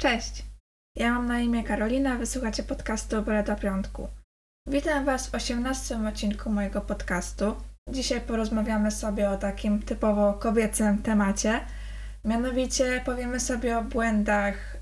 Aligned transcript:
Cześć! 0.00 0.44
Ja 0.96 1.12
mam 1.12 1.26
na 1.26 1.40
imię 1.40 1.64
Karolina, 1.64 2.16
wysłuchacie 2.16 2.62
podcastu 2.62 3.22
Byle 3.22 3.42
do 3.42 3.56
Piątku. 3.56 4.08
Witam 4.66 5.04
Was 5.04 5.28
w 5.28 5.34
18 5.34 6.06
odcinku 6.08 6.50
mojego 6.50 6.80
podcastu. 6.80 7.56
Dzisiaj 7.90 8.20
porozmawiamy 8.20 8.90
sobie 8.90 9.30
o 9.30 9.36
takim 9.36 9.82
typowo 9.82 10.34
kobiecym 10.34 11.02
temacie. 11.02 11.60
Mianowicie 12.24 13.02
powiemy 13.04 13.40
sobie 13.40 13.78
o 13.78 13.82
błędach 13.82 14.74
y, 14.74 14.78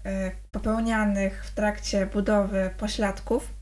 popełnianych 0.50 1.45
w 1.45 1.55
trakcie 1.55 2.07
budowy 2.07 2.71
pośladków. 2.79 3.55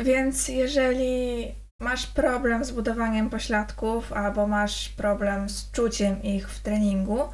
Więc 0.00 0.48
jeżeli 0.48 1.54
masz 1.80 2.06
problem 2.06 2.64
z 2.64 2.70
budowaniem 2.70 3.30
pośladków 3.30 4.12
albo 4.12 4.46
masz 4.46 4.88
problem 4.88 5.48
z 5.48 5.70
czuciem 5.70 6.22
ich 6.22 6.50
w 6.50 6.62
treningu, 6.62 7.28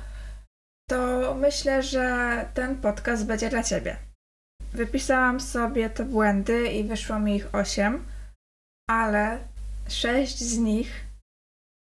to 0.91 1.35
myślę, 1.35 1.83
że 1.83 2.49
ten 2.55 2.81
podcast 2.81 3.27
będzie 3.27 3.51
dla 3.51 3.63
Ciebie. 3.63 3.97
Wypisałam 4.73 5.41
sobie 5.41 5.91
te 5.91 6.05
błędy 6.05 6.73
i 6.73 6.85
wyszło 6.85 7.19
mi 7.19 7.37
ich 7.37 7.55
8, 7.55 8.05
ale 8.91 9.39
6 9.89 10.39
z 10.39 10.59
nich 10.59 11.07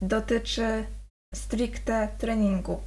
dotyczy 0.03 0.87
stricte 1.35 2.09
treningu. 2.19 2.81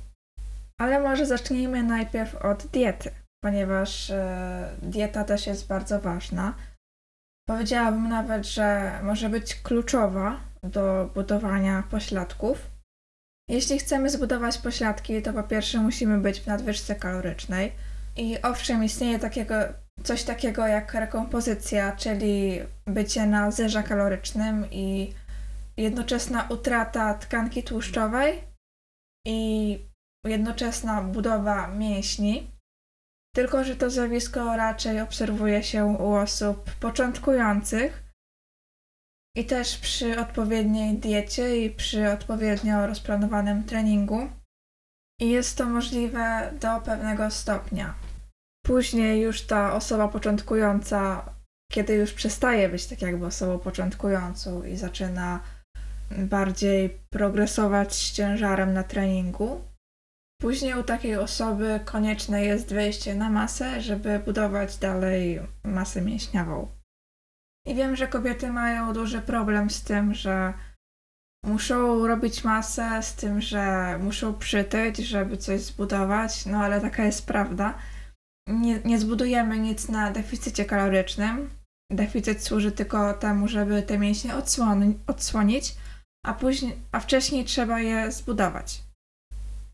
Ale 0.81 0.99
może 0.99 1.25
zacznijmy 1.25 1.83
najpierw 1.83 2.35
od 2.35 2.67
diety, 2.67 3.11
ponieważ 3.43 4.09
e, 4.09 4.75
dieta 4.81 5.23
też 5.23 5.47
jest 5.47 5.67
bardzo 5.67 5.99
ważna. 5.99 6.53
Powiedziałabym 7.49 8.09
nawet, 8.09 8.47
że 8.47 8.99
może 9.03 9.29
być 9.29 9.55
kluczowa 9.55 10.39
do 10.63 11.09
budowania 11.15 11.83
pośladków. 11.91 12.78
Jeśli 13.49 13.79
chcemy 13.79 14.09
zbudować 14.09 14.57
pośladki, 14.57 15.21
to 15.21 15.33
po 15.33 15.43
pierwsze 15.43 15.79
musimy 15.79 16.17
być 16.17 16.39
w 16.39 16.47
nadwyżce 16.47 16.95
kalorycznej. 16.95 17.71
I 18.17 18.41
owszem, 18.41 18.83
istnieje 18.83 19.19
takiego, 19.19 19.55
coś 20.03 20.23
takiego 20.23 20.67
jak 20.67 20.93
rekompozycja, 20.93 21.95
czyli 21.95 22.59
bycie 22.85 23.25
na 23.25 23.51
zerze 23.51 23.83
kalorycznym 23.83 24.65
i 24.71 25.13
jednoczesna 25.77 26.47
utrata 26.49 27.13
tkanki 27.13 27.63
tłuszczowej 27.63 28.43
i 29.27 29.79
jednoczesna 30.25 31.01
budowa 31.01 31.67
mięśni. 31.67 32.51
Tylko, 33.35 33.63
że 33.63 33.75
to 33.75 33.89
zjawisko 33.89 34.57
raczej 34.57 35.01
obserwuje 35.01 35.63
się 35.63 35.85
u 35.85 36.13
osób 36.13 36.71
początkujących 36.79 38.08
i 39.35 39.45
też 39.45 39.77
przy 39.77 40.19
odpowiedniej 40.19 40.97
diecie 40.97 41.65
i 41.65 41.69
przy 41.69 42.11
odpowiednio 42.11 42.87
rozplanowanym 42.87 43.63
treningu. 43.63 44.29
I 45.21 45.29
jest 45.29 45.57
to 45.57 45.65
możliwe 45.65 46.53
do 46.61 46.81
pewnego 46.81 47.31
stopnia. 47.31 47.93
Później 48.65 49.21
już 49.21 49.41
ta 49.41 49.73
osoba 49.73 50.07
początkująca, 50.07 51.29
kiedy 51.71 51.93
już 51.93 52.13
przestaje 52.13 52.69
być 52.69 52.85
tak 52.85 53.01
jakby 53.01 53.25
osobą 53.25 53.59
początkującą 53.59 54.63
i 54.63 54.77
zaczyna 54.77 55.39
bardziej 56.17 56.97
progresować 57.09 57.93
z 57.93 58.11
ciężarem 58.11 58.73
na 58.73 58.83
treningu, 58.83 59.61
później 60.41 60.73
u 60.73 60.83
takiej 60.83 61.15
osoby 61.15 61.79
konieczne 61.85 62.45
jest 62.45 62.73
wejście 62.73 63.15
na 63.15 63.29
masę, 63.29 63.81
żeby 63.81 64.19
budować 64.19 64.77
dalej 64.77 65.39
masę 65.63 66.01
mięśniową. 66.01 66.78
I 67.69 67.75
wiem, 67.75 67.95
że 67.95 68.07
kobiety 68.07 68.51
mają 68.51 68.93
duży 68.93 69.21
problem 69.21 69.69
z 69.69 69.83
tym, 69.83 70.13
że 70.13 70.53
muszą 71.45 72.07
robić 72.07 72.43
masę, 72.43 73.03
z 73.03 73.15
tym, 73.15 73.41
że 73.41 73.97
muszą 74.01 74.33
przytyć, 74.33 74.97
żeby 74.97 75.37
coś 75.37 75.61
zbudować, 75.61 76.45
no 76.45 76.57
ale 76.57 76.81
taka 76.81 77.03
jest 77.03 77.27
prawda. 77.27 77.77
Nie, 78.47 78.79
nie 78.85 78.99
zbudujemy 78.99 79.59
nic 79.59 79.89
na 79.89 80.11
deficycie 80.11 80.65
kalorycznym. 80.65 81.49
Deficyt 81.91 82.43
służy 82.43 82.71
tylko 82.71 83.13
temu, 83.13 83.47
żeby 83.47 83.83
te 83.83 83.99
mięśnie 83.99 84.35
odsłoni, 84.35 84.99
odsłonić, 85.07 85.75
a, 86.25 86.33
później, 86.33 86.75
a 86.91 86.99
wcześniej 86.99 87.45
trzeba 87.45 87.79
je 87.79 88.11
zbudować. 88.11 88.83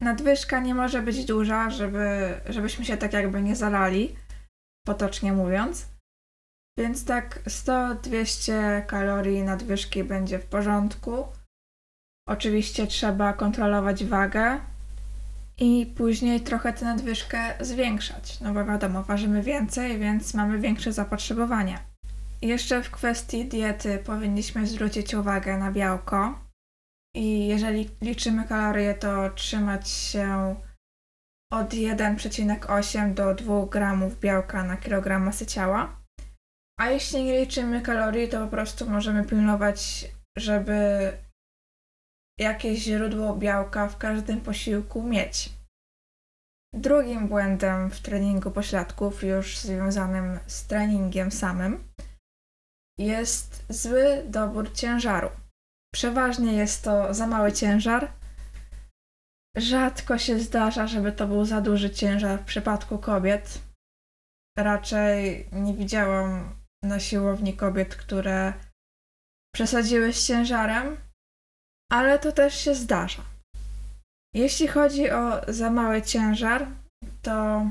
Nadwyżka 0.02 0.60
nie 0.60 0.76
może 0.76 1.02
być 1.02 1.26
duża, 1.26 1.70
żeby, 1.70 2.34
żebyśmy 2.50 2.86
się 2.86 2.98
tak 2.98 3.14
jakby 3.14 3.42
nie 3.42 3.56
zalali, 3.56 4.16
potocznie 4.86 5.34
mówiąc. 5.34 5.95
Więc 6.78 7.06
tak 7.06 7.44
100-200 7.44 8.86
kalorii 8.86 9.44
nadwyżki 9.44 10.04
będzie 10.04 10.40
w 10.40 10.46
porządku. 10.46 11.28
Oczywiście 12.28 12.88
trzeba 12.88 13.34
kontrolować 13.34 14.06
wagę 14.06 14.60
i 15.58 15.94
później 15.98 16.42
trochę 16.42 16.74
tę 16.74 16.86
nadwyżkę 16.86 17.54
zwiększać. 17.60 18.40
No 18.42 18.54
bo 18.54 18.66
wiadomo, 18.66 19.04
ważymy 19.04 19.42
więcej, 19.42 20.00
więc 20.00 20.34
mamy 20.34 20.60
większe 20.60 20.94
zapotrzebowanie. 20.94 21.80
Jeszcze 22.42 22.84
w 22.84 22.92
kwestii 22.92 23.46
diety 23.46 23.98
powinniśmy 23.98 24.68
zwrócić 24.68 25.14
uwagę 25.14 25.58
na 25.58 25.72
białko. 25.72 26.40
I 27.16 27.48
jeżeli 27.48 27.90
liczymy 28.02 28.48
kalorie, 28.48 28.94
to 28.94 29.30
trzymać 29.30 29.90
się 29.90 30.56
od 31.52 31.70
1,8 31.70 33.14
do 33.14 33.36
2 33.36 33.66
gramów 33.66 34.20
białka 34.20 34.64
na 34.64 34.78
kilogram 34.78 35.24
masy 35.24 35.46
ciała. 35.46 36.05
A 36.80 36.90
jeśli 36.90 37.24
nie 37.24 37.40
liczymy 37.40 37.82
kalorii, 37.82 38.30
to 38.30 38.46
po 38.46 38.52
prostu 38.52 38.90
możemy 38.90 39.26
pilnować, 39.26 40.06
żeby 40.38 41.12
jakieś 42.40 42.80
źródło 42.80 43.36
białka 43.36 43.88
w 43.88 43.98
każdym 43.98 44.42
posiłku 44.42 45.04
mieć. 45.04 45.50
Drugim 46.74 47.28
błędem 47.28 47.92
w 47.92 48.00
treningu 48.00 48.52
pośladków, 48.52 49.24
już 49.24 49.58
związanym 49.58 50.40
z 50.48 50.68
treningiem 50.68 51.32
samym, 51.32 51.84
jest 53.00 53.66
zły 53.70 54.24
dobór 54.28 54.74
ciężaru. 54.74 55.30
Przeważnie 55.94 56.54
jest 56.54 56.84
to 56.84 57.14
za 57.14 57.28
mały 57.28 57.52
ciężar. 57.52 58.12
Rzadko 59.58 60.18
się 60.18 60.40
zdarza, 60.40 60.88
żeby 60.88 61.12
to 61.12 61.28
był 61.28 61.46
za 61.46 61.62
duży 61.62 61.90
ciężar 61.90 62.40
w 62.40 62.46
przypadku 62.46 62.98
kobiet. 62.98 63.62
Raczej 64.58 65.50
nie 65.52 65.74
widziałam 65.74 66.65
na 66.86 67.00
siłowni 67.00 67.54
kobiet, 67.54 67.96
które 67.96 68.54
przesadziły 69.56 70.14
z 70.14 70.28
ciężarem, 70.28 70.98
ale 71.92 72.20
to 72.20 72.32
też 72.32 72.56
się 72.56 72.76
zdarza. 72.76 73.24
Jeśli 74.36 74.68
chodzi 74.68 75.12
o 75.12 75.54
za 75.54 75.70
mały 75.70 76.02
ciężar, 76.02 76.68
to 77.22 77.66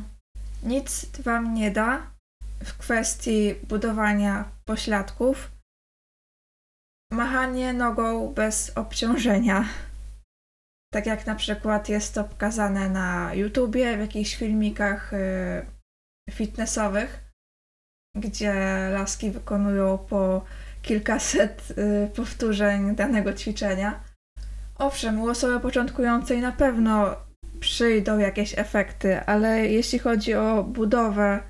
nic 0.63 1.19
Wam 1.19 1.55
nie 1.55 1.71
da 1.71 2.11
w 2.65 2.79
kwestii 2.79 3.55
budowania 3.55 4.45
pośladków. 4.65 5.51
Machanie 7.13 7.73
nogą 7.73 8.35
bez 8.35 8.77
obciążenia. 8.77 9.69
Tak 10.93 11.07
jak 11.07 11.27
na 11.27 11.35
przykład 11.35 11.89
jest 11.89 12.15
to 12.15 12.25
pokazane 12.25 12.89
na 12.91 13.35
YouTubie, 13.35 13.97
w 13.97 14.01
jakichś 14.01 14.37
filmikach 14.37 15.13
y, 15.13 15.67
fitnessowych 16.31 17.24
gdzie 18.15 18.55
laski 18.93 19.31
wykonują 19.31 19.99
po 19.99 20.45
kilkaset 20.83 21.75
y, 21.79 22.11
powtórzeń 22.17 22.97
danego 22.97 23.33
ćwiczenia. 23.33 24.01
Owszem, 24.79 25.21
u 25.21 25.29
osoby 25.29 25.61
początkującej 25.61 26.41
na 26.41 26.53
pewno 26.53 27.17
przyjdą 27.61 28.19
jakieś 28.19 28.59
efekty, 28.59 29.21
ale 29.21 29.69
jeśli 29.69 29.99
chodzi 29.99 30.35
o 30.35 30.65
budowę 30.65 31.41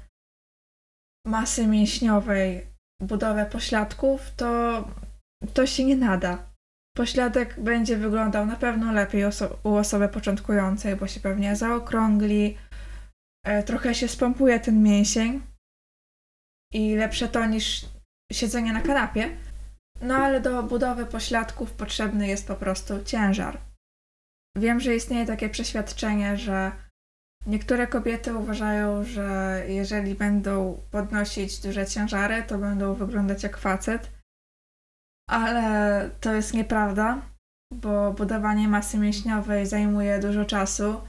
masy 1.26 1.66
mięśniowej, 1.66 2.66
budowę 3.02 3.46
pośladków, 3.46 4.20
to 4.36 4.84
to 5.54 5.66
się 5.66 5.84
nie 5.84 5.96
nada. 5.96 6.54
Pośladek 6.96 7.60
będzie 7.60 7.96
wyglądał 7.96 8.46
na 8.46 8.56
pewno 8.56 8.92
lepiej 8.92 9.24
oso 9.24 9.58
u 9.64 9.74
osoby 9.74 10.08
początkującej, 10.08 10.96
bo 10.96 11.06
się 11.06 11.20
pewnie 11.20 11.56
zaokrągli, 11.56 12.56
e, 13.46 13.62
trochę 13.62 13.94
się 13.94 14.08
spompuje 14.08 14.60
ten 14.60 14.82
mięsień, 14.82 15.42
i 16.74 16.96
lepsze 16.96 17.28
to 17.28 17.46
niż 17.46 17.86
siedzenie 18.32 18.72
na 18.72 18.80
kanapie. 18.80 19.36
No 20.02 20.14
ale 20.14 20.40
do 20.40 20.62
budowy 20.62 21.06
pośladków 21.06 21.72
potrzebny 21.72 22.28
jest 22.28 22.48
po 22.48 22.54
prostu 22.54 23.04
ciężar. 23.04 23.58
Wiem, 24.58 24.80
że 24.80 24.96
istnieje 24.96 25.26
takie 25.26 25.48
przeświadczenie, 25.48 26.36
że 26.36 26.72
niektóre 27.46 27.86
kobiety 27.86 28.36
uważają, 28.36 29.04
że 29.04 29.62
jeżeli 29.68 30.14
będą 30.14 30.82
podnosić 30.90 31.60
duże 31.60 31.86
ciężary, 31.86 32.42
to 32.42 32.58
będą 32.58 32.94
wyglądać 32.94 33.42
jak 33.42 33.56
facet. 33.56 34.10
Ale 35.30 36.10
to 36.20 36.34
jest 36.34 36.54
nieprawda, 36.54 37.22
bo 37.74 38.12
budowanie 38.12 38.68
masy 38.68 38.98
mięśniowej 38.98 39.66
zajmuje 39.66 40.18
dużo 40.18 40.44
czasu, 40.44 41.00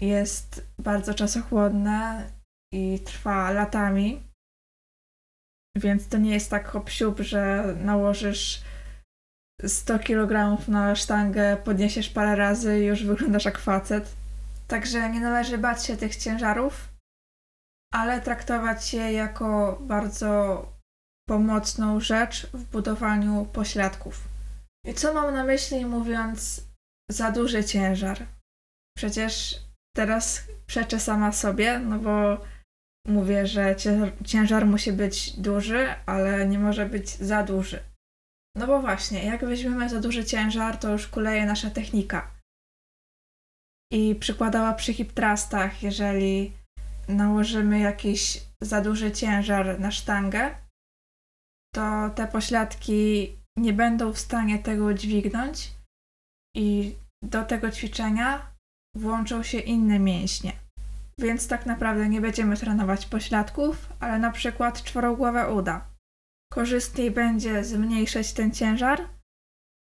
jest 0.00 0.66
bardzo 0.78 1.14
czasochłodne 1.14 2.30
i 2.74 3.00
trwa 3.00 3.50
latami. 3.50 4.31
Więc 5.76 6.08
to 6.08 6.18
nie 6.18 6.30
jest 6.34 6.50
tak 6.50 6.68
hop 6.68 6.90
że 7.18 7.74
nałożysz 7.80 8.62
100 9.66 9.98
kg 9.98 10.58
na 10.68 10.96
sztangę, 10.96 11.56
podniesiesz 11.56 12.08
parę 12.08 12.36
razy 12.36 12.80
i 12.80 12.84
już 12.84 13.04
wyglądasz 13.04 13.44
jak 13.44 13.58
facet. 13.58 14.12
Także 14.68 15.10
nie 15.10 15.20
należy 15.20 15.58
bać 15.58 15.86
się 15.86 15.96
tych 15.96 16.16
ciężarów, 16.16 16.88
ale 17.92 18.20
traktować 18.20 18.94
je 18.94 19.12
jako 19.12 19.78
bardzo 19.80 20.66
pomocną 21.28 22.00
rzecz 22.00 22.46
w 22.46 22.64
budowaniu 22.64 23.46
pośladków. 23.52 24.28
I 24.86 24.94
co 24.94 25.14
mam 25.14 25.34
na 25.34 25.44
myśli 25.44 25.86
mówiąc 25.86 26.64
za 27.10 27.30
duży 27.30 27.64
ciężar? 27.64 28.26
Przecież 28.96 29.60
teraz 29.96 30.42
przeczę 30.66 31.00
sama 31.00 31.32
sobie, 31.32 31.78
no 31.78 31.98
bo 31.98 32.44
mówię, 33.08 33.46
że 33.46 33.76
ciężar 34.24 34.66
musi 34.66 34.92
być 34.92 35.40
duży, 35.40 35.94
ale 36.06 36.46
nie 36.46 36.58
może 36.58 36.86
być 36.86 37.10
za 37.10 37.42
duży. 37.42 37.80
No 38.56 38.66
bo 38.66 38.80
właśnie, 38.80 39.24
jak 39.24 39.44
weźmiemy 39.44 39.88
za 39.88 40.00
duży 40.00 40.24
ciężar, 40.24 40.76
to 40.76 40.92
już 40.92 41.08
kuleje 41.08 41.46
nasza 41.46 41.70
technika. 41.70 42.30
I 43.92 44.14
przykładała 44.14 44.72
przy 44.72 44.94
hip 44.94 45.12
trustach, 45.12 45.82
jeżeli 45.82 46.52
nałożymy 47.08 47.78
jakiś 47.78 48.42
za 48.60 48.80
duży 48.80 49.12
ciężar 49.12 49.80
na 49.80 49.90
sztangę, 49.90 50.54
to 51.74 52.10
te 52.10 52.26
pośladki 52.26 53.32
nie 53.56 53.72
będą 53.72 54.12
w 54.12 54.18
stanie 54.18 54.58
tego 54.58 54.94
dźwignąć 54.94 55.72
i 56.56 56.94
do 57.24 57.44
tego 57.44 57.70
ćwiczenia 57.70 58.52
włączą 58.96 59.42
się 59.42 59.58
inne 59.58 59.98
mięśnie. 59.98 60.61
Więc 61.18 61.48
tak 61.48 61.66
naprawdę 61.66 62.08
nie 62.08 62.20
będziemy 62.20 62.56
trenować 62.56 63.06
pośladków, 63.06 63.92
ale 64.00 64.18
na 64.18 64.30
przykład 64.30 64.82
czworogłowe 64.82 65.54
uda. 65.54 65.88
Korzystniej 66.52 67.10
będzie 67.10 67.64
zmniejszyć 67.64 68.32
ten 68.32 68.50
ciężar, 68.50 69.08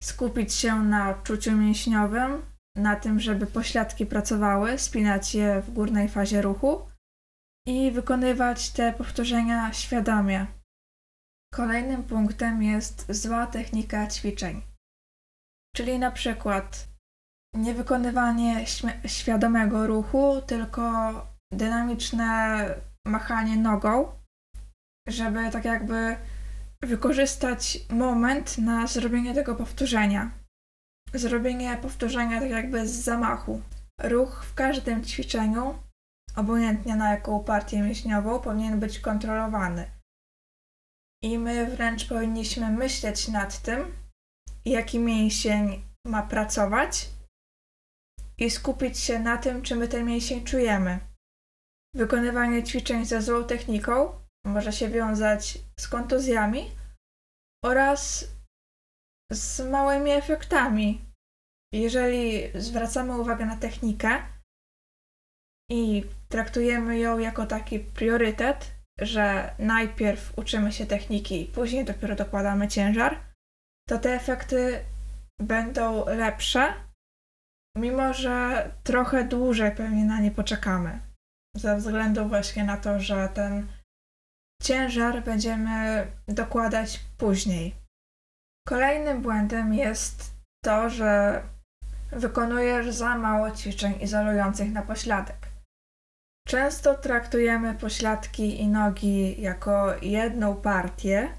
skupić 0.04 0.54
się 0.54 0.84
na 0.84 1.10
odczuciu 1.10 1.52
mięśniowym, 1.52 2.42
na 2.76 2.96
tym, 2.96 3.20
żeby 3.20 3.48
pośladki 3.48 4.06
pracowały, 4.06 4.78
spinać 4.78 5.36
je 5.36 5.62
w 5.62 5.74
górnej 5.74 6.10
fazie 6.10 6.42
ruchu 6.42 6.88
i 7.68 7.92
wykonywać 7.92 8.70
te 8.70 8.94
powtórzenia 8.94 9.74
świadomie. 9.74 10.48
Kolejnym 11.54 12.04
punktem 12.04 12.64
jest 12.64 13.12
zła 13.12 13.48
technika 13.48 14.08
ćwiczeń. 14.08 14.62
Czyli 15.76 16.00
na 16.00 16.12
przykład 16.12 16.91
niewykonywanie 17.56 18.66
świadomego 19.06 19.88
ruchu, 19.88 20.42
tylko 20.48 20.82
dynamiczne 21.52 22.66
machanie 23.06 23.58
nogą, 23.58 24.12
żeby 25.08 25.52
tak 25.52 25.66
jakby 25.66 26.16
wykorzystać 26.82 27.80
moment 27.90 28.58
na 28.58 28.88
zrobienie 28.88 29.34
tego 29.34 29.56
powtórzenia. 29.56 30.32
Zrobienie 31.14 31.78
powtórzenia 31.82 32.40
tak 32.40 32.50
jakby 32.50 32.88
z 32.88 32.92
zamachu. 32.92 33.62
Ruch 34.04 34.46
w 34.46 34.54
każdym 34.54 35.04
ćwiczeniu, 35.04 35.80
obojętnie 36.36 36.96
na 36.96 37.12
jaką 37.12 37.44
partię 37.44 37.82
mięśniową, 37.82 38.40
powinien 38.40 38.80
być 38.80 39.00
kontrolowany. 39.00 39.92
I 41.24 41.40
my 41.40 41.66
wręcz 41.66 42.08
powinniśmy 42.08 42.72
myśleć 42.72 43.28
nad 43.28 43.62
tym, 43.62 43.96
jaki 44.66 45.00
mięsień 45.00 45.84
ma 46.06 46.22
pracować 46.22 47.10
i 48.42 48.50
skupić 48.50 49.00
się 49.00 49.20
na 49.20 49.38
tym, 49.38 49.62
czy 49.62 49.76
my 49.76 49.88
ten 49.88 50.06
mięsień 50.06 50.44
czujemy. 50.44 51.00
Wykonywanie 51.96 52.64
ćwiczeń 52.64 53.06
ze 53.06 53.22
złą 53.22 53.44
techniką 53.44 54.20
może 54.46 54.74
się 54.74 54.90
wiązać 54.90 55.58
z 55.80 55.88
kontuzjami 55.88 56.72
oraz 57.66 58.28
z 59.32 59.70
małymi 59.70 60.12
efektami. 60.12 61.02
Jeżeli 61.74 62.52
zwracamy 62.62 63.22
uwagę 63.22 63.46
na 63.46 63.58
technikę 63.58 64.22
i 65.72 66.04
traktujemy 66.30 67.00
ją 67.00 67.18
jako 67.18 67.46
taki 67.46 67.80
priorytet, 67.80 68.72
że 69.02 69.56
najpierw 69.60 70.38
uczymy 70.38 70.72
się 70.72 70.86
techniki 70.86 71.52
później 71.56 71.86
dopiero 71.86 72.16
dokładamy 72.16 72.68
ciężar, 72.68 73.20
to 73.90 73.98
te 73.98 74.14
efekty 74.14 74.86
będą 75.40 76.06
lepsze, 76.06 76.74
mimo 77.78 78.14
że 78.14 78.70
trochę 78.84 79.24
dłużej 79.24 79.76
pewnie 79.76 80.06
na 80.06 80.20
nie 80.20 80.32
poczekamy. 80.32 81.00
Ze 81.56 81.78
względu 81.78 82.28
właśnie 82.28 82.64
na 82.64 82.78
to, 82.78 83.00
że 83.00 83.30
ten 83.30 83.68
ciężar 84.62 85.24
będziemy 85.24 86.08
dokładać 86.28 87.00
później. 87.18 87.76
Kolejnym 88.68 89.22
błędem 89.22 89.74
jest 89.74 90.36
to, 90.64 90.90
że 90.90 91.42
wykonujesz 92.12 92.90
za 92.90 93.18
mało 93.18 93.52
ćwiczeń 93.52 93.94
izolujących 94.02 94.72
na 94.72 94.82
pośladek. 94.82 95.52
Często 96.48 96.96
traktujemy 96.96 97.74
pośladki 97.74 98.62
i 98.62 98.68
nogi 98.68 99.42
jako 99.42 99.96
jedną 100.02 100.56
partię 100.56 101.30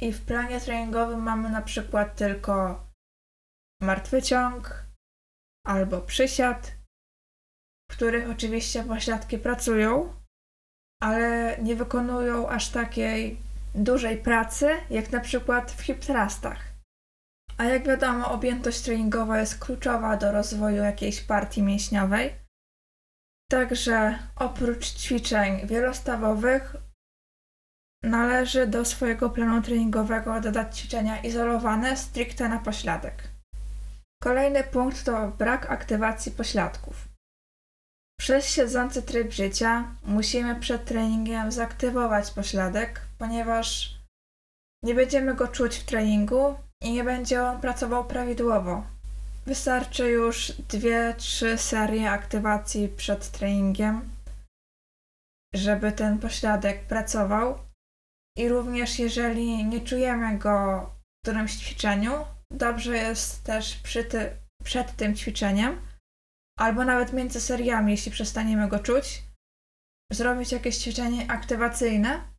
i 0.00 0.12
w 0.12 0.24
planie 0.24 0.60
treningowym 0.60 1.22
mamy 1.22 1.50
na 1.50 1.62
przykład 1.62 2.16
tylko 2.16 2.86
martwy 3.82 4.22
ciąg 4.22 4.86
albo 5.66 6.00
przysiad, 6.00 6.72
w 7.90 7.96
których 7.96 8.30
oczywiście 8.30 8.84
pośladki 8.84 9.38
pracują, 9.38 10.14
ale 11.02 11.58
nie 11.62 11.76
wykonują 11.76 12.48
aż 12.48 12.68
takiej 12.68 13.38
dużej 13.74 14.16
pracy, 14.16 14.70
jak 14.90 15.12
na 15.12 15.20
przykład 15.20 15.72
w 15.72 15.82
hip 15.82 15.98
thrustach. 15.98 16.72
A 17.58 17.64
jak 17.64 17.86
wiadomo, 17.86 18.32
objętość 18.32 18.80
treningowa 18.80 19.40
jest 19.40 19.58
kluczowa 19.58 20.16
do 20.16 20.32
rozwoju 20.32 20.76
jakiejś 20.76 21.20
partii 21.20 21.62
mięśniowej. 21.62 22.34
Także 23.50 24.18
oprócz 24.36 24.86
ćwiczeń 24.94 25.66
wielostawowych 25.66 26.76
należy 28.02 28.66
do 28.66 28.84
swojego 28.84 29.30
planu 29.30 29.62
treningowego 29.62 30.40
dodać 30.40 30.78
ćwiczenia 30.78 31.22
izolowane 31.22 31.96
stricte 31.96 32.48
na 32.48 32.58
pośladek. 32.58 33.31
Kolejny 34.22 34.64
punkt 34.64 35.04
to 35.04 35.28
brak 35.28 35.70
aktywacji 35.70 36.32
pośladków. 36.32 37.08
Przez 38.20 38.46
siedzący 38.46 39.02
tryb 39.02 39.32
życia 39.32 39.94
musimy 40.04 40.60
przed 40.60 40.84
treningiem 40.84 41.52
zaktywować 41.52 42.30
pośladek, 42.30 43.00
ponieważ 43.18 43.96
nie 44.84 44.94
będziemy 44.94 45.34
go 45.34 45.48
czuć 45.48 45.76
w 45.76 45.84
treningu 45.84 46.54
i 46.82 46.92
nie 46.92 47.04
będzie 47.04 47.42
on 47.42 47.60
pracował 47.60 48.04
prawidłowo. 48.04 48.84
Wystarczy 49.46 50.10
już 50.10 50.52
dwie, 50.52 51.14
trzy 51.18 51.58
serie 51.58 52.10
aktywacji 52.10 52.88
przed 52.88 53.30
treningiem, 53.30 54.10
żeby 55.54 55.92
ten 55.92 56.18
pośladek 56.18 56.86
pracował. 56.86 57.58
I 58.38 58.48
również 58.48 58.98
jeżeli 58.98 59.64
nie 59.64 59.80
czujemy 59.80 60.38
go 60.38 60.86
w 61.18 61.22
którymś 61.24 61.56
ćwiczeniu, 61.56 62.24
dobrze 62.52 62.96
jest 62.96 63.44
też 63.44 63.82
ty, 64.10 64.36
przed 64.64 64.96
tym 64.96 65.14
ćwiczeniem, 65.16 65.80
albo 66.58 66.84
nawet 66.84 67.12
między 67.12 67.40
seriami, 67.40 67.92
jeśli 67.92 68.12
przestaniemy 68.12 68.68
go 68.68 68.78
czuć, 68.78 69.22
zrobić 70.12 70.52
jakieś 70.52 70.76
ćwiczenie 70.78 71.30
aktywacyjne 71.30 72.32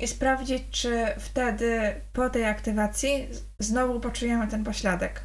i 0.00 0.08
sprawdzić, 0.08 0.62
czy 0.70 1.06
wtedy 1.18 2.00
po 2.12 2.30
tej 2.30 2.44
aktywacji 2.44 3.28
znowu 3.58 4.00
poczujemy 4.00 4.48
ten 4.48 4.64
pośladek. 4.64 5.24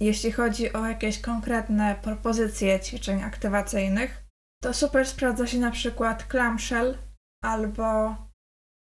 Jeśli 0.00 0.32
chodzi 0.32 0.72
o 0.72 0.86
jakieś 0.86 1.20
konkretne 1.20 1.96
propozycje 2.02 2.80
ćwiczeń 2.80 3.22
aktywacyjnych, 3.22 4.24
to 4.62 4.74
super 4.74 5.06
sprawdza 5.06 5.46
się 5.46 5.58
na 5.58 5.70
przykład 5.70 6.24
clamshell 6.24 6.98
albo 7.44 8.16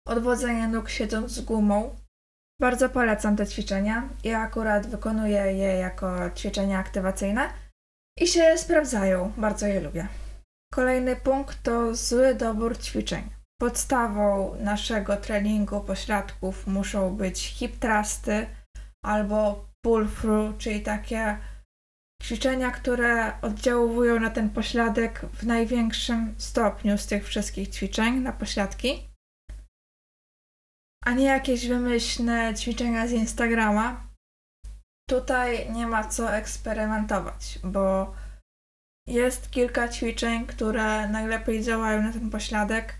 odwodzenie 0.08 0.68
nóg 0.68 0.90
siedząc 0.90 1.32
z 1.32 1.42
gumą. 1.42 2.03
Bardzo 2.64 2.90
polecam 2.90 3.36
te 3.36 3.48
ćwiczenia. 3.48 4.10
Ja 4.24 4.40
akurat 4.40 4.88
wykonuję 4.88 5.54
je 5.54 5.78
jako 5.78 6.30
ćwiczenia 6.36 6.80
aktywacyjne 6.80 7.50
i 8.20 8.28
się 8.28 8.58
sprawdzają. 8.58 9.32
Bardzo 9.38 9.68
je 9.68 9.80
lubię. 9.80 10.08
Kolejny 10.74 11.16
punkt 11.16 11.64
to 11.64 11.96
zły 11.96 12.36
dobór 12.36 12.78
ćwiczeń. 12.78 13.24
Podstawą 13.62 14.56
naszego 14.60 15.18
treningu 15.18 15.82
pośladków 15.82 16.68
muszą 16.68 17.16
być 17.16 17.54
hip 17.56 17.80
trusty 17.80 18.46
albo 19.06 19.66
pull 19.86 20.08
through, 20.22 20.58
czyli 20.58 20.82
takie 20.82 21.38
ćwiczenia, 22.24 22.72
które 22.72 23.42
oddziałują 23.42 24.20
na 24.20 24.30
ten 24.30 24.50
pośladek 24.50 25.22
w 25.34 25.46
największym 25.46 26.36
stopniu 26.38 26.98
z 26.98 27.08
tych 27.08 27.26
wszystkich 27.26 27.70
ćwiczeń 27.70 28.20
na 28.20 28.32
pośladki, 28.32 29.13
a 31.06 31.12
nie 31.12 31.26
jakieś 31.26 31.68
wymyślne 31.68 32.54
ćwiczenia 32.56 33.08
z 33.08 33.12
Instagrama. 33.12 34.08
Tutaj 35.10 35.72
nie 35.72 35.88
ma 35.88 36.04
co 36.04 36.34
eksperymentować, 36.34 37.60
bo 37.64 38.14
jest 39.08 39.52
kilka 39.52 39.88
ćwiczeń, 39.88 40.46
które 40.46 41.10
najlepiej 41.10 41.64
działają 41.64 42.02
na 42.02 42.14
ten 42.14 42.30
pośladek 42.30 42.96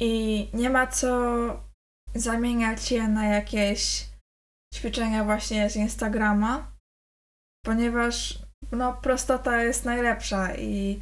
i 0.00 0.48
nie 0.54 0.70
ma 0.70 0.86
co 0.86 1.08
zamieniać 2.14 2.92
je 2.92 3.08
na 3.08 3.26
jakieś 3.26 4.06
ćwiczenia 4.74 5.24
właśnie 5.24 5.70
z 5.70 5.76
Instagrama, 5.76 6.72
ponieważ 7.64 8.38
no 8.72 8.92
prostota 8.92 9.62
jest 9.62 9.84
najlepsza 9.84 10.56
i 10.56 11.00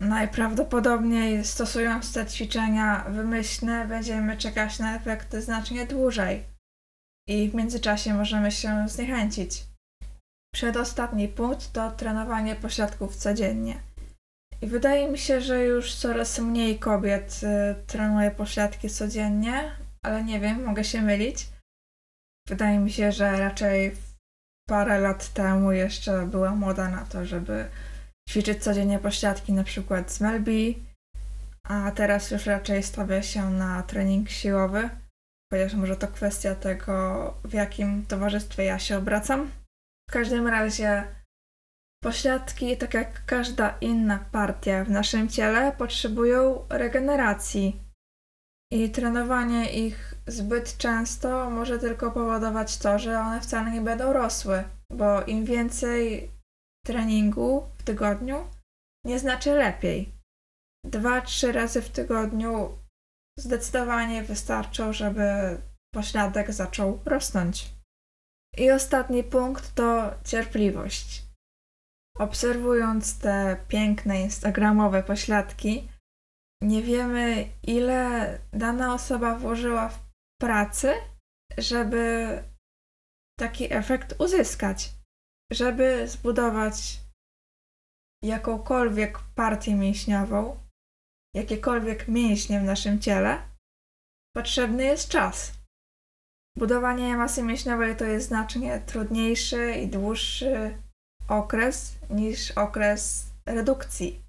najprawdopodobniej 0.00 1.44
stosując 1.44 2.12
te 2.12 2.26
ćwiczenia 2.26 3.04
wymyślne 3.08 3.86
będziemy 3.88 4.36
czekać 4.36 4.78
na 4.78 4.96
efekty 4.96 5.42
znacznie 5.42 5.86
dłużej 5.86 6.44
i 7.28 7.50
w 7.50 7.54
międzyczasie 7.54 8.14
możemy 8.14 8.52
się 8.52 8.88
zniechęcić. 8.88 9.64
Przedostatni 10.54 11.28
punkt 11.28 11.72
to 11.72 11.90
trenowanie 11.90 12.56
pośladków 12.56 13.16
codziennie. 13.16 13.80
I 14.62 14.66
wydaje 14.66 15.10
mi 15.10 15.18
się, 15.18 15.40
że 15.40 15.64
już 15.64 15.94
coraz 15.94 16.38
mniej 16.38 16.78
kobiet 16.78 17.40
y, 17.42 17.74
trenuje 17.86 18.30
pośladki 18.30 18.90
codziennie, 18.90 19.70
ale 20.02 20.24
nie 20.24 20.40
wiem, 20.40 20.64
mogę 20.64 20.84
się 20.84 21.02
mylić. 21.02 21.48
Wydaje 22.48 22.78
mi 22.78 22.92
się, 22.92 23.12
że 23.12 23.38
raczej 23.38 23.96
parę 24.68 25.00
lat 25.00 25.32
temu 25.32 25.72
jeszcze 25.72 26.26
była 26.26 26.54
moda 26.54 26.88
na 26.88 27.04
to, 27.04 27.26
żeby 27.26 27.68
ćwiczyć 28.30 28.62
codziennie 28.64 28.98
pośladki, 28.98 29.52
na 29.52 29.64
przykład 29.64 30.12
z 30.12 30.20
Melby, 30.20 30.74
a 31.68 31.90
teraz 31.90 32.30
już 32.30 32.46
raczej 32.46 32.82
stawia 32.82 33.22
się 33.22 33.50
na 33.50 33.82
trening 33.82 34.30
siłowy, 34.30 34.90
chociaż 35.52 35.74
może 35.74 35.96
to 35.96 36.08
kwestia 36.08 36.54
tego, 36.54 36.94
w 37.44 37.52
jakim 37.52 38.06
towarzystwie 38.06 38.64
ja 38.64 38.78
się 38.78 38.98
obracam. 38.98 39.50
W 40.10 40.12
każdym 40.12 40.48
razie 40.48 41.04
pośladki, 42.04 42.76
tak 42.76 42.94
jak 42.94 43.24
każda 43.24 43.78
inna 43.80 44.18
partia 44.32 44.84
w 44.84 44.90
naszym 44.90 45.28
ciele, 45.28 45.72
potrzebują 45.72 46.66
regeneracji. 46.68 47.82
I 48.72 48.90
trenowanie 48.90 49.86
ich 49.86 50.14
zbyt 50.26 50.76
często 50.76 51.50
może 51.50 51.78
tylko 51.78 52.10
powodować 52.10 52.78
to, 52.78 52.98
że 52.98 53.20
one 53.20 53.40
wcale 53.40 53.70
nie 53.70 53.80
będą 53.80 54.12
rosły, 54.12 54.64
bo 54.92 55.22
im 55.22 55.44
więcej 55.44 56.30
treningu 56.86 57.66
w 57.78 57.82
tygodniu, 57.82 58.48
nie 59.04 59.18
znaczy 59.18 59.54
lepiej. 59.54 60.12
Dwa, 60.84 61.20
trzy 61.20 61.52
razy 61.52 61.82
w 61.82 61.90
tygodniu 61.90 62.78
zdecydowanie 63.38 64.22
wystarczą, 64.22 64.92
żeby 64.92 65.58
pośladek 65.94 66.52
zaczął 66.52 67.00
rosnąć. 67.04 67.70
I 68.56 68.70
ostatni 68.70 69.24
punkt 69.24 69.74
to 69.74 70.14
cierpliwość. 70.24 71.22
Obserwując 72.18 73.18
te 73.18 73.64
piękne 73.68 74.20
instagramowe 74.20 75.02
pośladki, 75.02 75.88
nie 76.62 76.82
wiemy, 76.82 77.48
ile 77.62 78.38
dana 78.52 78.94
osoba 78.94 79.38
włożyła 79.38 79.88
w 79.88 79.98
pracy, 80.40 80.94
żeby 81.58 82.42
taki 83.38 83.72
efekt 83.72 84.20
uzyskać. 84.20 84.90
Żeby 85.50 86.08
zbudować 86.08 87.00
jakąkolwiek 88.24 89.18
partię 89.34 89.74
mięśniową, 89.74 90.56
jakiekolwiek 91.34 92.08
mięśnie 92.08 92.60
w 92.60 92.64
naszym 92.64 93.00
ciele, 93.00 93.42
potrzebny 94.36 94.84
jest 94.84 95.08
czas. 95.08 95.52
Budowanie 96.56 97.16
masy 97.16 97.42
mięśniowej 97.42 97.96
to 97.96 98.04
jest 98.04 98.28
znacznie 98.28 98.80
trudniejszy 98.86 99.74
i 99.74 99.88
dłuższy 99.88 100.78
okres 101.28 101.98
niż 102.10 102.50
okres 102.50 103.26
redukcji. 103.46 104.22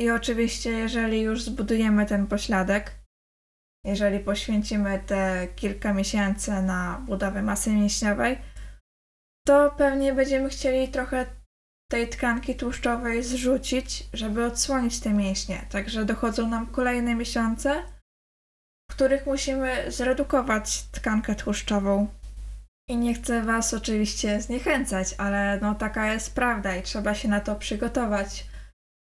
I 0.00 0.10
oczywiście, 0.10 0.70
jeżeli 0.70 1.20
już 1.20 1.42
zbudujemy 1.42 2.06
ten 2.06 2.26
pośladek, 2.26 3.02
jeżeli 3.84 4.20
poświęcimy 4.20 5.02
te 5.06 5.48
kilka 5.56 5.94
miesięcy 5.94 6.62
na 6.62 7.02
budowę 7.06 7.42
masy 7.42 7.70
mięśniowej, 7.72 8.38
to 9.46 9.74
pewnie 9.76 10.14
będziemy 10.14 10.48
chcieli 10.48 10.88
trochę 10.88 11.26
tej 11.90 12.08
tkanki 12.08 12.54
tłuszczowej 12.54 13.22
zrzucić, 13.22 14.04
żeby 14.12 14.44
odsłonić 14.44 15.00
te 15.00 15.10
mięśnie. 15.10 15.66
Także 15.70 16.04
dochodzą 16.04 16.48
nam 16.48 16.66
kolejne 16.66 17.14
miesiące, 17.14 17.82
w 18.90 18.94
których 18.94 19.26
musimy 19.26 19.92
zredukować 19.92 20.82
tkankę 20.82 21.34
tłuszczową. 21.34 22.08
I 22.88 22.96
nie 22.96 23.14
chcę 23.14 23.42
Was 23.42 23.74
oczywiście 23.74 24.40
zniechęcać, 24.42 25.14
ale 25.18 25.58
no 25.62 25.74
taka 25.74 26.12
jest 26.12 26.34
prawda 26.34 26.76
i 26.76 26.82
trzeba 26.82 27.14
się 27.14 27.28
na 27.28 27.40
to 27.40 27.54
przygotować, 27.56 28.46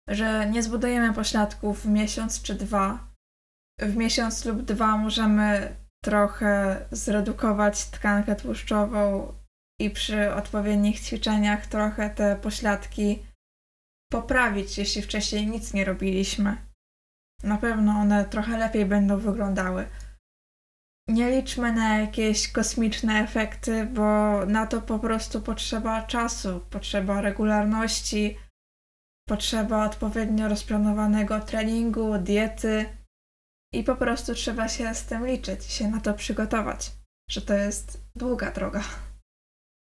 że 0.09 0.49
nie 0.49 0.63
zbudujemy 0.63 1.13
pośladków 1.13 1.83
w 1.83 1.89
miesiąc 1.89 2.41
czy 2.41 2.55
dwa. 2.55 3.07
W 3.79 3.95
miesiąc 3.95 4.45
lub 4.45 4.61
dwa 4.61 4.97
możemy 4.97 5.75
trochę 6.03 6.81
zredukować 6.91 7.85
tkankę 7.85 8.35
tłuszczową 8.35 9.33
i 9.79 9.89
przy 9.89 10.33
odpowiednich 10.33 10.99
ćwiczeniach 10.99 11.67
trochę 11.67 12.09
te 12.09 12.35
pośladki 12.35 13.25
poprawić, 14.11 14.77
jeśli 14.77 15.01
wcześniej 15.01 15.47
nic 15.47 15.73
nie 15.73 15.85
robiliśmy. 15.85 16.57
Na 17.43 17.57
pewno 17.57 17.91
one 17.91 18.25
trochę 18.25 18.57
lepiej 18.57 18.85
będą 18.85 19.17
wyglądały. 19.17 19.87
Nie 21.07 21.31
liczmy 21.31 21.73
na 21.73 21.97
jakieś 21.97 22.51
kosmiczne 22.51 23.13
efekty, 23.13 23.85
bo 23.85 24.45
na 24.45 24.67
to 24.67 24.81
po 24.81 24.99
prostu 24.99 25.41
potrzeba 25.41 26.01
czasu, 26.01 26.59
potrzeba 26.69 27.21
regularności, 27.21 28.37
potrzeba 29.27 29.85
odpowiednio 29.85 30.47
rozplanowanego 30.47 31.39
treningu, 31.39 32.17
diety 32.17 32.85
i 33.73 33.83
po 33.83 33.95
prostu 33.95 34.33
trzeba 34.33 34.67
się 34.67 34.95
z 34.95 35.05
tym 35.05 35.27
liczyć, 35.27 35.65
się 35.65 35.87
na 35.87 36.01
to 36.01 36.13
przygotować, 36.13 36.91
że 37.29 37.41
to 37.41 37.53
jest 37.53 38.05
długa 38.15 38.51
droga. 38.51 38.83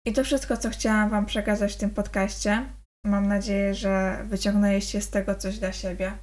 I 0.06 0.14
to 0.14 0.24
wszystko, 0.24 0.58
co 0.58 0.70
chciałam 0.70 1.10
Wam 1.10 1.26
przekazać 1.26 1.74
w 1.74 1.78
tym 1.78 1.90
podcaście. 1.90 2.66
Mam 3.06 3.28
nadzieję, 3.28 3.76
że 3.76 4.24
wyciągnęliście 4.24 5.02
z 5.02 5.10
tego 5.10 5.36
coś 5.36 5.60
dla 5.60 5.72
siebie, 5.72 6.18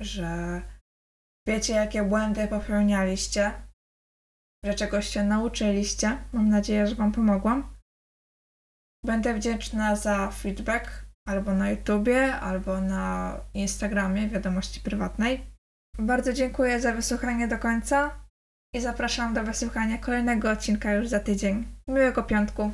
że 0.00 0.62
wiecie, 1.48 1.72
jakie 1.74 2.02
błędy 2.02 2.48
popełnialiście, 2.48 3.52
że 4.64 4.74
czegoś 4.74 5.08
się 5.08 5.24
nauczyliście. 5.24 6.18
Mam 6.32 6.48
nadzieję, 6.48 6.86
że 6.86 6.94
Wam 6.94 7.12
pomogłam. 7.12 7.76
Będę 9.04 9.34
wdzięczna 9.34 9.96
za 9.96 10.30
feedback 10.30 11.06
albo 11.28 11.54
na 11.54 11.70
YouTubie, 11.70 12.34
albo 12.34 12.80
na 12.80 13.36
Instagramie, 13.54 14.28
wiadomości 14.28 14.80
prywatnej. 14.80 15.46
Bardzo 15.98 16.32
dziękuję 16.32 16.80
za 16.80 16.92
wysłuchanie 16.92 17.48
do 17.48 17.58
końca 17.58 18.24
i 18.74 18.80
zapraszam 18.80 19.34
do 19.34 19.44
wysłuchania 19.44 19.98
kolejnego 19.98 20.50
odcinka 20.50 20.92
już 20.92 21.08
za 21.08 21.20
tydzień. 21.20 21.66
Miłego 21.88 22.22
piątku. 22.22 22.72